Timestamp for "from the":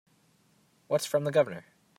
1.05-1.31